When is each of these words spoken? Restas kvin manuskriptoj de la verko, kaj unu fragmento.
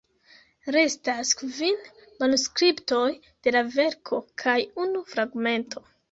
Restas 0.75 1.33
kvin 1.41 1.75
manuskriptoj 2.23 3.03
de 3.47 3.53
la 3.55 3.61
verko, 3.75 4.19
kaj 4.45 4.55
unu 4.85 5.03
fragmento. 5.13 5.85